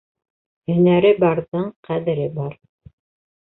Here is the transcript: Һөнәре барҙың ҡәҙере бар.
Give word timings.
Һөнәре 0.71 1.11
барҙың 1.25 1.69
ҡәҙере 1.91 2.29
бар. 2.41 2.61